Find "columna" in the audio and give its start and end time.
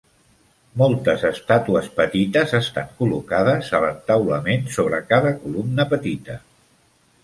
5.47-5.91